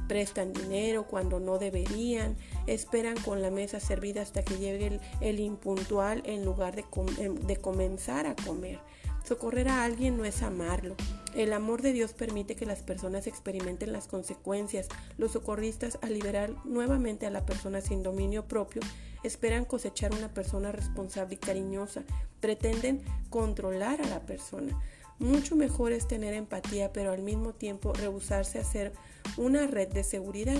prestan 0.10 0.51
dinero 0.51 1.06
cuando 1.06 1.39
no 1.39 1.60
deberían, 1.60 2.36
esperan 2.68 3.15
con 3.22 3.41
la 3.41 3.51
mesa 3.51 3.79
servida 3.79 4.24
hasta 4.24 4.44
que 4.44 4.58
llegue 4.58 5.00
el, 5.22 5.39
impuntual 5.39 6.24
en 6.25 6.44
lugar 6.44 6.75
de, 6.75 6.84
em, 7.20 7.36
de 7.36 7.56
comenzar 7.58 8.25
a 8.25 8.36
comer. 8.36 8.79
Socorrer 9.24 9.68
a 9.70 9.84
alguien 9.84 10.18
no 10.18 10.25
es 10.25 10.41
amarlo. 10.41 10.96
El 11.36 11.53
amor 11.53 11.84
de 11.84 11.94
Dios 11.94 12.13
permite 12.13 12.56
que 12.56 12.65
las 12.65 12.82
personas 12.82 13.27
experimenten 13.27 13.94
las 13.94 14.08
consecuencias. 14.08 14.88
Los 15.20 15.34
socorristas, 15.34 16.00
al 16.01 16.15
liberar 16.15 16.56
nuevamente 16.65 17.27
a 17.27 17.29
la 17.29 17.46
persona 17.46 17.79
sin 17.79 18.01
dominio 18.01 18.48
propio, 18.48 18.82
esperan 19.23 19.65
cosechar 19.65 20.13
una 20.13 20.33
persona 20.33 20.71
responsable 20.71 21.35
y 21.35 21.38
cariñosa. 21.38 22.03
Pretenden 22.39 23.01
controlar 23.29 24.01
a 24.01 24.07
la 24.07 24.21
persona. 24.21 24.79
Mucho 25.19 25.55
mejor 25.55 25.91
es 25.91 26.07
tener 26.07 26.33
empatía, 26.33 26.93
pero 26.93 27.11
al 27.11 27.21
mismo 27.21 27.53
tiempo 27.53 27.93
rehusarse 27.93 28.59
a 28.59 28.63
ser 28.63 28.93
una 29.38 29.67
red 29.67 29.89
de 29.89 30.03
seguridad. 30.03 30.59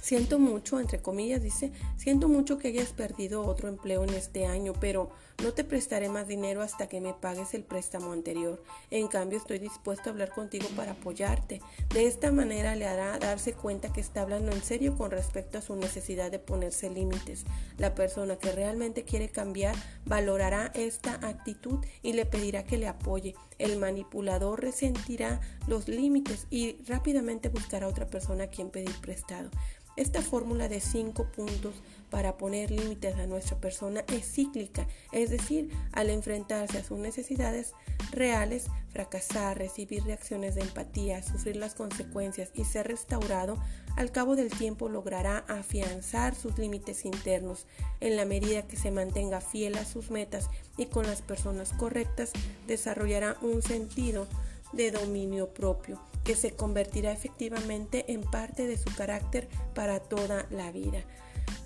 Siento 0.00 0.38
mucho, 0.38 0.80
entre 0.80 1.02
comillas, 1.02 1.42
dice, 1.42 1.72
siento 1.96 2.28
mucho 2.28 2.58
que 2.58 2.68
hayas 2.68 2.92
perdido 2.92 3.44
otro 3.44 3.68
empleo 3.68 4.04
en 4.04 4.10
este 4.10 4.46
año, 4.46 4.72
pero 4.80 5.10
no 5.42 5.52
te 5.52 5.64
prestaré 5.64 6.08
más 6.08 6.28
dinero 6.28 6.60
hasta 6.60 6.88
que 6.88 7.00
me 7.00 7.14
pagues 7.14 7.54
el 7.54 7.64
préstamo 7.64 8.12
anterior. 8.12 8.62
En 8.90 9.08
cambio, 9.08 9.38
estoy 9.38 9.58
dispuesto 9.58 10.08
a 10.08 10.12
hablar 10.12 10.30
contigo 10.30 10.68
para 10.76 10.92
apoyarte. 10.92 11.60
De 11.94 12.06
esta 12.06 12.30
manera 12.30 12.76
le 12.76 12.86
hará 12.86 13.18
darse 13.18 13.54
cuenta 13.54 13.92
que 13.92 14.00
está 14.00 14.22
hablando 14.22 14.52
en 14.52 14.62
serio 14.62 14.96
con 14.96 15.10
respecto 15.10 15.58
a 15.58 15.62
su 15.62 15.76
necesidad 15.76 16.30
de 16.30 16.38
ponerse 16.38 16.90
límites. 16.90 17.44
La 17.78 17.94
persona 17.94 18.36
que 18.36 18.52
realmente 18.52 19.04
quiere 19.04 19.30
cambiar 19.30 19.74
valorará 20.04 20.70
esta 20.74 21.14
actitud 21.26 21.78
y 22.02 22.12
le 22.12 22.26
pedirá 22.26 22.64
que 22.64 22.78
le 22.78 22.88
apoye. 22.88 23.34
El 23.58 23.78
manipulador 23.78 24.60
resentirá 24.60 25.40
los 25.66 25.88
límites 25.88 26.46
y 26.50 26.82
rápidamente 26.86 27.48
buscará 27.48 27.88
otra 27.88 28.06
persona 28.06 28.44
a 28.44 28.48
quien 28.48 28.70
pedir 28.70 28.94
prestado. 29.00 29.50
Esta 29.96 30.22
fórmula 30.22 30.68
de 30.68 30.80
cinco 30.80 31.30
puntos 31.32 31.74
para 32.10 32.36
poner 32.36 32.70
límites 32.70 33.16
a 33.16 33.26
nuestra 33.26 33.56
persona 33.58 34.04
es 34.12 34.30
cíclica, 34.30 34.86
es 35.12 35.30
decir, 35.30 35.70
al 35.92 36.10
enfrentarse 36.10 36.78
a 36.78 36.84
sus 36.84 36.98
necesidades 36.98 37.72
reales, 38.10 38.66
fracasar, 38.90 39.56
recibir 39.56 40.04
reacciones 40.04 40.54
de 40.56 40.62
empatía, 40.62 41.22
sufrir 41.22 41.56
las 41.56 41.74
consecuencias 41.74 42.50
y 42.54 42.64
ser 42.64 42.88
restaurado, 42.88 43.56
al 43.96 44.10
cabo 44.10 44.36
del 44.36 44.50
tiempo 44.50 44.88
logrará 44.88 45.44
afianzar 45.48 46.34
sus 46.34 46.58
límites 46.58 47.04
internos 47.04 47.66
en 48.00 48.16
la 48.16 48.24
medida 48.24 48.66
que 48.66 48.76
se 48.76 48.90
mantenga 48.90 49.40
fiel 49.40 49.76
a 49.78 49.84
sus 49.84 50.10
metas 50.10 50.50
y 50.76 50.86
con 50.86 51.06
las 51.06 51.22
personas 51.22 51.72
correctas 51.72 52.32
desarrollará 52.66 53.36
un 53.42 53.62
sentido 53.62 54.26
de 54.72 54.90
dominio 54.90 55.52
propio 55.52 56.00
que 56.24 56.36
se 56.36 56.52
convertirá 56.52 57.12
efectivamente 57.12 58.04
en 58.12 58.22
parte 58.22 58.66
de 58.66 58.76
su 58.76 58.94
carácter 58.94 59.48
para 59.74 60.00
toda 60.00 60.46
la 60.50 60.70
vida. 60.70 61.02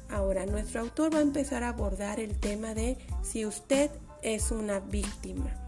Ahora, 0.08 0.46
nuestro 0.46 0.80
autor 0.80 1.14
va 1.14 1.18
a 1.18 1.22
empezar 1.22 1.62
a 1.62 1.70
abordar 1.70 2.20
el 2.20 2.38
tema 2.38 2.74
de 2.74 2.98
si 3.22 3.46
usted 3.46 3.90
es 4.22 4.50
una 4.50 4.80
víctima. 4.80 5.63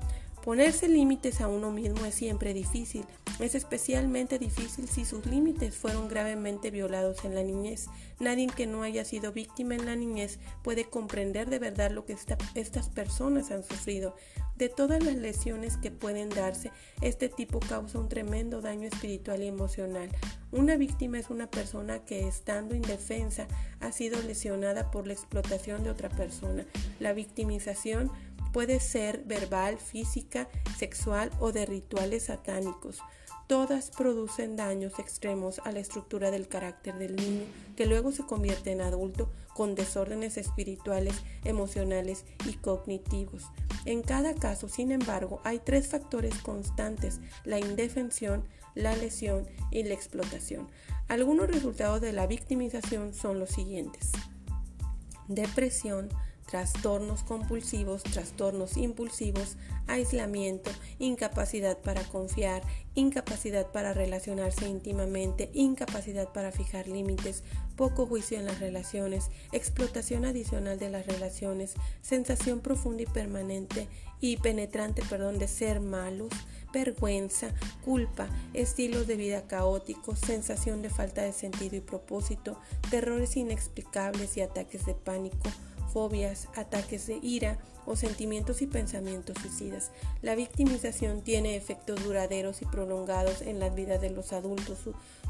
Ponerse 0.46 0.86
límites 0.86 1.40
a 1.40 1.48
uno 1.48 1.72
mismo 1.72 2.06
es 2.06 2.14
siempre 2.14 2.54
difícil. 2.54 3.04
Es 3.40 3.56
especialmente 3.56 4.38
difícil 4.38 4.88
si 4.88 5.04
sus 5.04 5.26
límites 5.26 5.74
fueron 5.74 6.06
gravemente 6.06 6.70
violados 6.70 7.24
en 7.24 7.34
la 7.34 7.42
niñez. 7.42 7.88
Nadie 8.20 8.46
que 8.46 8.68
no 8.68 8.84
haya 8.84 9.04
sido 9.04 9.32
víctima 9.32 9.74
en 9.74 9.86
la 9.86 9.96
niñez 9.96 10.38
puede 10.62 10.84
comprender 10.84 11.50
de 11.50 11.58
verdad 11.58 11.90
lo 11.90 12.04
que 12.04 12.16
estas 12.54 12.88
personas 12.90 13.50
han 13.50 13.64
sufrido. 13.64 14.14
De 14.54 14.68
todas 14.68 15.02
las 15.02 15.16
lesiones 15.16 15.76
que 15.78 15.90
pueden 15.90 16.30
darse, 16.30 16.70
este 17.02 17.28
tipo 17.28 17.58
causa 17.58 17.98
un 17.98 18.08
tremendo 18.08 18.60
daño 18.60 18.86
espiritual 18.86 19.42
y 19.42 19.48
emocional. 19.48 20.08
Una 20.52 20.76
víctima 20.76 21.18
es 21.18 21.28
una 21.28 21.50
persona 21.50 22.04
que 22.04 22.26
estando 22.26 22.76
indefensa 22.76 23.48
ha 23.80 23.90
sido 23.90 24.22
lesionada 24.22 24.90
por 24.90 25.08
la 25.08 25.12
explotación 25.12 25.82
de 25.82 25.90
otra 25.90 26.08
persona. 26.08 26.64
La 27.00 27.12
victimización 27.12 28.10
puede 28.56 28.80
ser 28.80 29.22
verbal, 29.24 29.76
física, 29.76 30.48
sexual 30.78 31.30
o 31.40 31.52
de 31.52 31.66
rituales 31.66 32.22
satánicos. 32.22 33.02
Todas 33.48 33.90
producen 33.90 34.56
daños 34.56 34.98
extremos 34.98 35.60
a 35.66 35.72
la 35.72 35.80
estructura 35.80 36.30
del 36.30 36.48
carácter 36.48 36.94
del 36.96 37.16
niño, 37.16 37.42
que 37.76 37.84
luego 37.84 38.12
se 38.12 38.24
convierte 38.24 38.72
en 38.72 38.80
adulto 38.80 39.30
con 39.52 39.74
desórdenes 39.74 40.38
espirituales, 40.38 41.14
emocionales 41.44 42.24
y 42.48 42.54
cognitivos. 42.54 43.44
En 43.84 44.00
cada 44.00 44.34
caso, 44.34 44.70
sin 44.70 44.90
embargo, 44.90 45.42
hay 45.44 45.58
tres 45.58 45.88
factores 45.88 46.36
constantes, 46.38 47.20
la 47.44 47.58
indefensión, 47.58 48.42
la 48.74 48.96
lesión 48.96 49.46
y 49.70 49.82
la 49.82 49.92
explotación. 49.92 50.70
Algunos 51.08 51.48
resultados 51.48 52.00
de 52.00 52.14
la 52.14 52.26
victimización 52.26 53.12
son 53.12 53.38
los 53.38 53.50
siguientes. 53.50 54.12
Depresión, 55.28 56.08
trastornos 56.46 57.22
compulsivos, 57.24 58.02
trastornos 58.04 58.76
impulsivos, 58.76 59.56
aislamiento, 59.86 60.70
incapacidad 60.98 61.78
para 61.78 62.02
confiar, 62.04 62.62
incapacidad 62.94 63.70
para 63.72 63.92
relacionarse 63.92 64.68
íntimamente, 64.68 65.50
incapacidad 65.54 66.32
para 66.32 66.52
fijar 66.52 66.88
límites, 66.88 67.42
poco 67.76 68.06
juicio 68.06 68.38
en 68.38 68.46
las 68.46 68.60
relaciones, 68.60 69.30
explotación 69.52 70.24
adicional 70.24 70.78
de 70.78 70.90
las 70.90 71.06
relaciones, 71.06 71.74
sensación 72.00 72.60
profunda 72.60 73.02
y 73.02 73.06
permanente 73.06 73.88
y 74.20 74.38
penetrante, 74.38 75.02
perdón, 75.08 75.38
de 75.38 75.48
ser 75.48 75.80
malos, 75.80 76.30
vergüenza, 76.72 77.52
culpa, 77.84 78.28
estilos 78.54 79.06
de 79.06 79.16
vida 79.16 79.46
caóticos, 79.46 80.18
sensación 80.18 80.82
de 80.82 80.90
falta 80.90 81.22
de 81.22 81.32
sentido 81.32 81.76
y 81.76 81.80
propósito, 81.80 82.58
terrores 82.90 83.36
inexplicables 83.36 84.36
y 84.36 84.42
ataques 84.42 84.86
de 84.86 84.94
pánico, 84.94 85.50
fobias, 85.96 86.46
ataques 86.54 87.06
de 87.06 87.18
ira 87.22 87.56
o 87.86 87.96
sentimientos 87.96 88.62
y 88.62 88.66
pensamientos 88.66 89.38
suicidas. 89.40 89.90
La 90.22 90.34
victimización 90.34 91.22
tiene 91.22 91.56
efectos 91.56 92.02
duraderos 92.02 92.62
y 92.62 92.66
prolongados 92.66 93.42
en 93.42 93.60
la 93.60 93.70
vida 93.70 93.98
de 93.98 94.10
los 94.10 94.32
adultos 94.32 94.78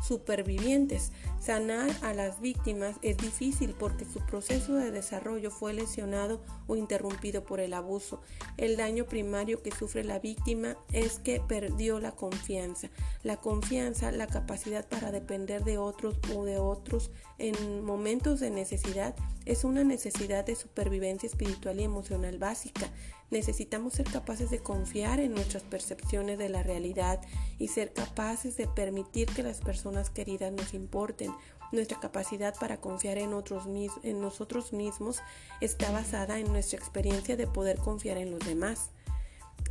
supervivientes. 0.02 1.12
Sanar 1.40 1.90
a 2.02 2.14
las 2.14 2.40
víctimas 2.40 2.96
es 3.02 3.16
difícil 3.16 3.74
porque 3.78 4.04
su 4.04 4.20
proceso 4.20 4.74
de 4.74 4.90
desarrollo 4.90 5.50
fue 5.50 5.72
lesionado 5.72 6.40
o 6.66 6.76
interrumpido 6.76 7.44
por 7.44 7.60
el 7.60 7.74
abuso. 7.74 8.20
El 8.56 8.76
daño 8.76 9.06
primario 9.06 9.62
que 9.62 9.70
sufre 9.70 10.04
la 10.04 10.18
víctima 10.18 10.76
es 10.92 11.18
que 11.18 11.40
perdió 11.40 12.00
la 12.00 12.12
confianza. 12.12 12.88
La 13.22 13.36
confianza, 13.36 14.10
la 14.12 14.26
capacidad 14.26 14.86
para 14.88 15.12
depender 15.12 15.64
de 15.64 15.78
otros 15.78 16.16
o 16.34 16.44
de 16.44 16.58
otros 16.58 17.10
en 17.38 17.84
momentos 17.84 18.40
de 18.40 18.50
necesidad, 18.50 19.14
es 19.44 19.64
una 19.64 19.84
necesidad 19.84 20.44
de 20.44 20.56
supervivencia 20.56 21.26
espiritual 21.26 21.80
y 21.80 21.84
emocional 21.84 22.38
básica. 22.46 22.90
Necesitamos 23.30 23.94
ser 23.94 24.06
capaces 24.06 24.50
de 24.50 24.60
confiar 24.60 25.18
en 25.18 25.34
nuestras 25.34 25.64
percepciones 25.64 26.38
de 26.38 26.48
la 26.48 26.62
realidad 26.62 27.20
y 27.58 27.68
ser 27.68 27.92
capaces 27.92 28.56
de 28.56 28.68
permitir 28.68 29.28
que 29.28 29.42
las 29.42 29.60
personas 29.60 30.10
queridas 30.10 30.52
nos 30.52 30.72
importen. 30.74 31.34
Nuestra 31.72 31.98
capacidad 31.98 32.54
para 32.54 32.80
confiar 32.80 33.18
en, 33.18 33.34
otros, 33.34 33.64
en 34.04 34.20
nosotros 34.20 34.72
mismos 34.72 35.22
está 35.60 35.90
basada 35.90 36.38
en 36.38 36.46
nuestra 36.52 36.78
experiencia 36.78 37.36
de 37.36 37.48
poder 37.48 37.78
confiar 37.78 38.16
en 38.18 38.30
los 38.30 38.40
demás. 38.46 38.90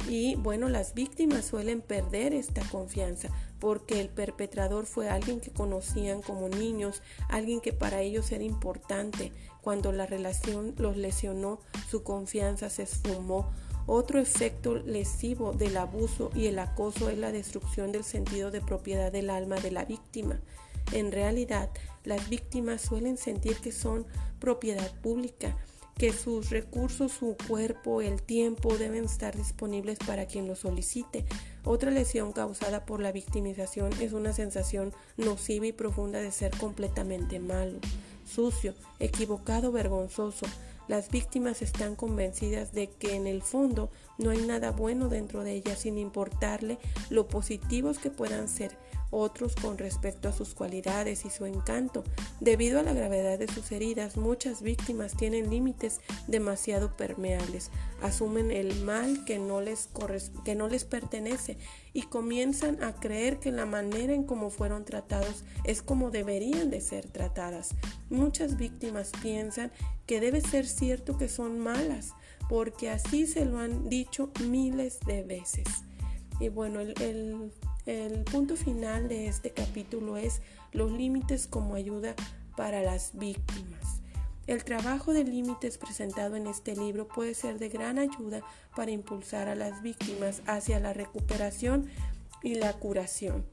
Y 0.07 0.35
bueno, 0.35 0.69
las 0.69 0.93
víctimas 0.93 1.45
suelen 1.45 1.81
perder 1.81 2.33
esta 2.33 2.61
confianza 2.69 3.29
porque 3.59 3.99
el 3.99 4.09
perpetrador 4.09 4.85
fue 4.85 5.09
alguien 5.09 5.39
que 5.39 5.51
conocían 5.51 6.21
como 6.21 6.47
niños, 6.49 7.01
alguien 7.29 7.61
que 7.61 7.73
para 7.73 8.01
ellos 8.01 8.31
era 8.31 8.43
importante. 8.43 9.31
Cuando 9.61 9.91
la 9.91 10.05
relación 10.05 10.75
los 10.77 10.97
lesionó, 10.97 11.59
su 11.89 12.03
confianza 12.03 12.69
se 12.69 12.83
esfumó. 12.83 13.51
Otro 13.87 14.19
efecto 14.19 14.75
lesivo 14.75 15.53
del 15.53 15.77
abuso 15.77 16.29
y 16.35 16.47
el 16.47 16.59
acoso 16.59 17.09
es 17.09 17.17
la 17.17 17.31
destrucción 17.31 17.91
del 17.91 18.03
sentido 18.03 18.51
de 18.51 18.61
propiedad 18.61 19.11
del 19.11 19.29
alma 19.29 19.55
de 19.55 19.71
la 19.71 19.85
víctima. 19.85 20.39
En 20.91 21.11
realidad, 21.11 21.69
las 22.03 22.29
víctimas 22.29 22.81
suelen 22.81 23.17
sentir 23.17 23.57
que 23.57 23.71
son 23.71 24.05
propiedad 24.39 24.91
pública 25.01 25.57
que 25.97 26.11
sus 26.11 26.49
recursos, 26.49 27.13
su 27.13 27.37
cuerpo, 27.47 28.01
el 28.01 28.21
tiempo 28.21 28.77
deben 28.77 29.05
estar 29.05 29.35
disponibles 29.35 29.97
para 29.99 30.25
quien 30.25 30.47
lo 30.47 30.55
solicite. 30.55 31.25
Otra 31.63 31.89
lesión 31.89 32.33
causada 32.33 32.85
por 32.85 32.99
la 32.99 33.11
victimización 33.11 33.91
es 34.01 34.11
una 34.11 34.33
sensación 34.33 34.93
nociva 35.17 35.67
y 35.67 35.71
profunda 35.71 36.19
de 36.19 36.31
ser 36.31 36.55
completamente 36.57 37.39
malo, 37.39 37.79
sucio, 38.25 38.73
equivocado, 38.99 39.71
vergonzoso. 39.71 40.45
Las 40.87 41.09
víctimas 41.09 41.61
están 41.61 41.95
convencidas 41.95 42.73
de 42.73 42.87
que 42.87 43.15
en 43.15 43.25
el 43.25 43.41
fondo 43.41 43.89
no 44.17 44.29
hay 44.29 44.45
nada 44.45 44.71
bueno 44.71 45.09
dentro 45.09 45.43
de 45.43 45.53
ellas 45.53 45.79
sin 45.79 45.97
importarle 45.97 46.77
lo 47.09 47.27
positivos 47.27 47.97
que 47.97 48.11
puedan 48.11 48.47
ser 48.47 48.77
otros 49.11 49.55
con 49.55 49.77
respecto 49.77 50.29
a 50.29 50.33
sus 50.33 50.53
cualidades 50.53 51.25
y 51.25 51.29
su 51.29 51.45
encanto. 51.45 52.03
Debido 52.39 52.79
a 52.79 52.83
la 52.83 52.93
gravedad 52.93 53.39
de 53.39 53.47
sus 53.47 53.71
heridas, 53.71 54.17
muchas 54.17 54.61
víctimas 54.61 55.15
tienen 55.15 55.49
límites 55.49 56.01
demasiado 56.27 56.95
permeables, 56.95 57.71
asumen 58.01 58.51
el 58.51 58.81
mal 58.81 59.25
que 59.25 59.39
no 59.39 59.61
les, 59.61 59.89
que 60.43 60.55
no 60.55 60.67
les 60.67 60.85
pertenece 60.85 61.57
y 61.93 62.03
comienzan 62.03 62.83
a 62.83 62.93
creer 62.93 63.39
que 63.39 63.51
la 63.51 63.65
manera 63.65 64.13
en 64.13 64.23
cómo 64.23 64.49
fueron 64.49 64.85
tratados 64.85 65.43
es 65.63 65.81
como 65.81 66.11
deberían 66.11 66.69
de 66.69 66.81
ser 66.81 67.07
tratadas. 67.07 67.75
Muchas 68.09 68.57
víctimas 68.57 69.11
piensan 69.21 69.71
que 70.05 70.19
debe 70.19 70.41
ser 70.41 70.67
cierto 70.67 71.17
que 71.17 71.29
son 71.29 71.59
malas, 71.59 72.13
porque 72.49 72.89
así 72.89 73.25
se 73.25 73.45
lo 73.45 73.59
han 73.59 73.89
dicho 73.89 74.31
miles 74.43 74.99
de 75.05 75.23
veces. 75.23 75.65
Y 76.39 76.49
bueno, 76.49 76.81
el, 76.81 76.93
el 77.01 77.51
el 77.85 78.23
punto 78.23 78.55
final 78.55 79.07
de 79.07 79.27
este 79.27 79.51
capítulo 79.51 80.17
es 80.17 80.41
los 80.71 80.91
límites 80.91 81.47
como 81.47 81.75
ayuda 81.75 82.15
para 82.57 82.81
las 82.81 83.11
víctimas. 83.13 84.01
El 84.47 84.63
trabajo 84.63 85.13
de 85.13 85.23
límites 85.23 85.77
presentado 85.77 86.35
en 86.35 86.47
este 86.47 86.75
libro 86.75 87.07
puede 87.07 87.33
ser 87.33 87.57
de 87.57 87.69
gran 87.69 87.97
ayuda 87.97 88.41
para 88.75 88.91
impulsar 88.91 89.47
a 89.47 89.55
las 89.55 89.81
víctimas 89.81 90.41
hacia 90.45 90.79
la 90.79 90.93
recuperación 90.93 91.89
y 92.43 92.55
la 92.55 92.73
curación. 92.73 93.45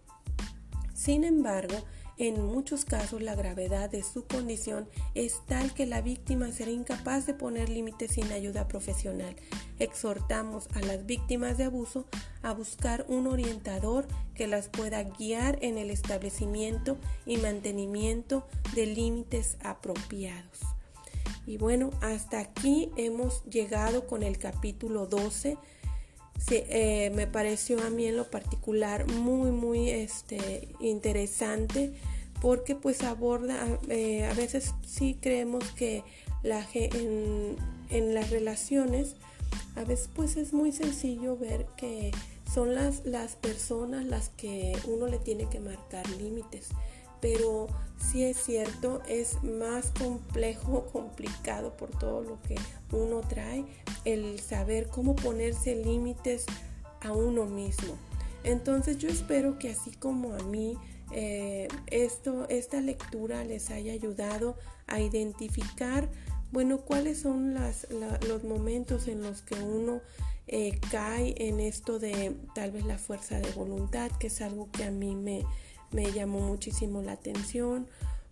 Sin 0.95 1.25
embargo, 1.25 1.77
en 2.23 2.41
muchos 2.41 2.85
casos 2.85 3.21
la 3.21 3.35
gravedad 3.35 3.91
de 3.91 4.05
su 4.05 4.25
condición 4.27 4.89
es 5.17 5.41
tal 5.49 5.75
que 5.75 5.87
la 5.87 6.03
víctima 6.03 6.53
será 6.53 6.71
incapaz 6.71 7.27
de 7.27 7.35
poner 7.35 7.69
límites 7.69 8.13
sin 8.13 8.31
ayuda 8.31 8.69
profesional. 8.69 9.35
Exhortamos 9.81 10.69
a 10.75 10.81
las 10.83 11.05
víctimas 11.05 11.59
de 11.59 11.65
abuso 11.65 12.07
a 12.43 12.53
buscar 12.53 13.05
un 13.09 13.27
orientador 13.27 14.07
que 14.37 14.47
las 14.47 14.69
pueda 14.69 15.03
guiar 15.03 15.59
en 15.63 15.79
el 15.79 15.91
establecimiento 15.91 16.97
y 17.27 17.39
mantenimiento 17.39 18.47
de 18.77 18.87
límites 18.87 19.57
apropiados. 19.65 20.61
Y 21.45 21.57
bueno, 21.57 21.91
hasta 22.03 22.39
aquí 22.39 22.93
hemos 22.97 23.43
llegado 23.47 24.07
con 24.07 24.23
el 24.23 24.39
capítulo 24.39 25.07
12 25.07 25.59
Sí, 26.39 26.65
eh, 26.69 27.13
me 27.15 27.29
pareció 27.29 27.81
a 27.83 27.91
mí 27.91 28.07
en 28.07 28.17
lo 28.17 28.29
particular 28.29 29.07
muy, 29.07 29.53
muy 29.53 29.91
este, 29.91 30.69
interesante 30.81 31.93
porque 32.43 32.75
pues 32.75 33.03
aborda, 33.03 33.57
eh, 33.89 34.27
a 34.27 34.35
veces 34.35 34.75
sí 34.85 35.17
creemos 35.19 35.65
que 35.73 36.05
en 36.43 38.15
las 38.15 38.31
relaciones, 38.31 39.15
a 39.77 39.85
veces 39.85 40.11
pues 40.13 40.37
es 40.37 40.53
muy 40.53 40.73
sencillo 40.73 41.39
ver 41.39 41.67
que 41.77 42.11
son 42.53 42.75
las, 42.75 43.07
las 43.07 43.37
personas 43.37 44.05
las 44.05 44.29
que 44.31 44.77
uno 44.87 45.07
le 45.07 45.19
tiene 45.19 45.49
que 45.49 45.61
marcar 45.61 46.07
límites 46.11 46.71
pero 47.23 47.69
sí 47.97 48.25
es 48.25 48.37
cierto, 48.37 49.01
es 49.09 49.43
más 49.45 49.93
complejo, 49.97 50.89
complicado 50.93 51.75
por 51.77 51.91
todo 51.91 52.23
lo 52.23 52.43
que 52.43 52.57
uno 52.91 53.21
trae, 53.21 53.65
el 54.05 54.41
saber 54.41 54.89
cómo 54.89 55.15
ponerse 55.15 55.77
límites 55.77 56.45
a 57.01 57.13
uno 57.13 57.47
mismo. 57.47 57.95
Entonces 58.43 58.99
yo 58.99 59.09
espero 59.09 59.57
que 59.57 59.71
así 59.71 59.93
como 59.93 60.35
a 60.35 60.43
mí, 60.43 60.77
eh, 61.13 61.69
esto, 61.89 62.49
esta 62.49 62.81
lectura 62.81 63.45
les 63.45 63.71
haya 63.71 63.93
ayudado 63.93 64.57
a 64.87 65.01
identificar, 65.01 66.09
bueno, 66.51 66.79
cuáles 66.79 67.21
son 67.21 67.55
los 67.55 68.45
momentos 68.45 69.09
en 69.09 69.23
los 69.23 69.43
que 69.43 69.55
uno 69.55 70.01
eh, 70.47 70.79
cae 70.91 71.35
en 71.49 71.61
esto 71.61 71.99
de 71.99 72.37
tal 72.55 72.73
vez 72.73 72.85
la 72.85 72.99
fuerza 72.99 73.41
de 73.41 73.51
voluntad, 73.53 74.11
que 74.19 74.27
es 74.27 74.41
algo 74.43 74.71
que 74.71 74.85
a 74.85 74.91
mí 74.91 75.15
me, 75.15 75.45
me 75.93 76.11
llamó 76.13 76.41
muchísimo 76.41 77.03
la 77.03 77.13
atención 77.13 77.87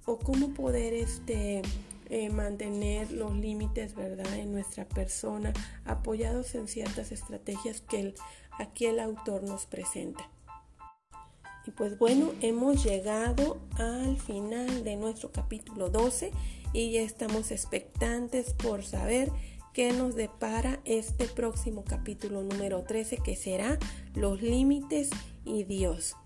o 0.06 0.18
cómo 0.18 0.52
poder 0.54 0.92
este 0.92 1.62
eh, 2.08 2.30
mantener 2.30 3.12
los 3.12 3.32
límites 3.36 3.94
verdad 3.94 4.34
en 4.34 4.50
nuestra 4.50 4.84
persona 4.84 5.52
apoyados 5.84 6.56
en 6.56 6.66
ciertas 6.66 7.12
estrategias 7.12 7.82
que 7.82 8.14
aquí 8.58 8.86
el 8.86 8.98
autor 8.98 9.44
nos 9.44 9.66
presenta 9.66 10.28
y 11.66 11.70
pues 11.70 11.98
bueno 11.98 12.32
hemos 12.40 12.84
llegado 12.84 13.58
al 13.76 14.16
final 14.18 14.84
de 14.84 14.96
nuestro 14.96 15.30
capítulo 15.32 15.90
12 15.90 16.32
y 16.72 16.92
ya 16.92 17.02
estamos 17.02 17.50
expectantes 17.50 18.54
por 18.54 18.84
saber 18.84 19.30
qué 19.72 19.92
nos 19.92 20.14
depara 20.14 20.80
este 20.84 21.26
próximo 21.26 21.84
capítulo 21.84 22.42
número 22.42 22.82
13 22.82 23.18
que 23.18 23.36
será 23.36 23.78
los 24.14 24.42
límites 24.42 25.10
y 25.44 25.64
Dios 25.64 26.16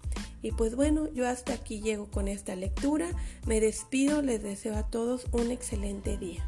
y 0.44 0.52
pues 0.52 0.76
bueno, 0.76 1.08
yo 1.14 1.26
hasta 1.26 1.54
aquí 1.54 1.80
llego 1.80 2.10
con 2.10 2.28
esta 2.28 2.54
lectura. 2.54 3.08
Me 3.46 3.60
despido, 3.60 4.20
les 4.20 4.42
deseo 4.42 4.76
a 4.76 4.82
todos 4.82 5.26
un 5.32 5.50
excelente 5.50 6.18
día. 6.18 6.46